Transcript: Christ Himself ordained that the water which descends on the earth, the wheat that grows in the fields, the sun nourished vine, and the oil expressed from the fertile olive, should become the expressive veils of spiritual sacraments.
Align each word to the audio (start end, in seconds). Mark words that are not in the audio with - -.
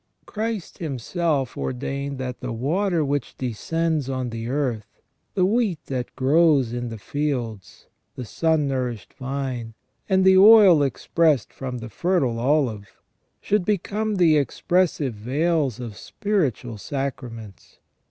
Christ 0.25 0.79
Himself 0.79 1.55
ordained 1.55 2.17
that 2.17 2.39
the 2.39 2.51
water 2.51 3.05
which 3.05 3.37
descends 3.37 4.09
on 4.09 4.31
the 4.31 4.49
earth, 4.49 4.99
the 5.35 5.45
wheat 5.45 5.85
that 5.85 6.15
grows 6.15 6.73
in 6.73 6.89
the 6.89 6.97
fields, 6.97 7.85
the 8.15 8.25
sun 8.25 8.67
nourished 8.67 9.13
vine, 9.13 9.75
and 10.09 10.25
the 10.25 10.39
oil 10.39 10.81
expressed 10.81 11.53
from 11.53 11.77
the 11.77 11.89
fertile 11.91 12.39
olive, 12.39 12.87
should 13.41 13.63
become 13.63 14.15
the 14.15 14.37
expressive 14.37 15.13
veils 15.13 15.79
of 15.79 15.95
spiritual 15.95 16.79
sacraments. 16.79 17.77